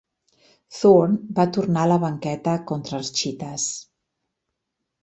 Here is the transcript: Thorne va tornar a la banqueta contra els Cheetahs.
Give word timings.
Thorne 0.77 1.35
va 1.41 1.45
tornar 1.59 1.83
a 1.83 1.91
la 1.93 1.99
banqueta 2.05 2.57
contra 2.73 2.99
els 3.03 3.15
Cheetahs. 3.21 3.71